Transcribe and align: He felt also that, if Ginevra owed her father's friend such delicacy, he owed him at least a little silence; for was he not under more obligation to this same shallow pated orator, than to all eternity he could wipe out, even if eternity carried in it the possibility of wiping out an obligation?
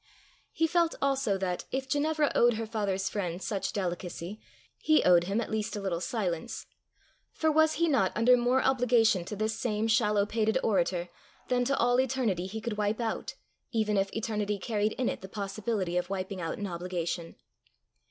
He 0.51 0.65
felt 0.65 0.95
also 0.99 1.37
that, 1.37 1.65
if 1.71 1.87
Ginevra 1.87 2.31
owed 2.33 2.55
her 2.55 2.65
father's 2.65 3.07
friend 3.07 3.39
such 3.39 3.71
delicacy, 3.71 4.41
he 4.79 5.03
owed 5.03 5.25
him 5.25 5.39
at 5.39 5.51
least 5.51 5.75
a 5.75 5.79
little 5.79 6.01
silence; 6.01 6.65
for 7.31 7.51
was 7.51 7.73
he 7.73 7.87
not 7.87 8.11
under 8.15 8.35
more 8.35 8.63
obligation 8.63 9.25
to 9.25 9.35
this 9.35 9.55
same 9.59 9.87
shallow 9.87 10.25
pated 10.25 10.57
orator, 10.63 11.09
than 11.49 11.63
to 11.65 11.77
all 11.77 11.99
eternity 12.01 12.47
he 12.47 12.59
could 12.61 12.77
wipe 12.79 12.99
out, 12.99 13.35
even 13.71 13.95
if 13.95 14.11
eternity 14.15 14.57
carried 14.57 14.93
in 14.93 15.07
it 15.07 15.21
the 15.21 15.29
possibility 15.29 15.97
of 15.97 16.09
wiping 16.09 16.41
out 16.41 16.57
an 16.57 16.65
obligation? 16.65 17.35